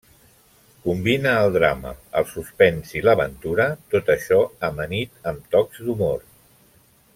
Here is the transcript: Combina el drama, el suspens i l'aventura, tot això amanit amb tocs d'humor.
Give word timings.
Combina 0.85 1.33
el 1.41 1.51
drama, 1.57 1.91
el 2.21 2.25
suspens 2.31 2.95
i 2.95 3.03
l'aventura, 3.09 3.69
tot 3.97 4.11
això 4.17 4.41
amanit 4.71 5.31
amb 5.33 5.55
tocs 5.57 5.85
d'humor. 5.87 6.19